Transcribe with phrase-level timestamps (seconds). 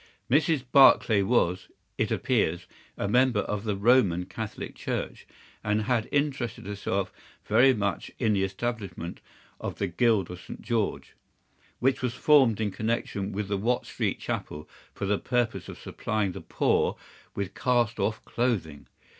[0.31, 0.63] "Mrs.
[0.71, 2.65] Barclay was, it appears,
[2.97, 5.27] a member of the Roman Catholic Church,
[5.63, 7.13] and had interested herself
[7.45, 9.21] very much in the establishment
[9.59, 10.59] of the Guild of St.
[10.63, 11.13] George,
[11.77, 16.31] which was formed in connection with the Watt Street Chapel for the purpose of supplying
[16.31, 16.97] the poor
[17.35, 18.87] with cast off clothing.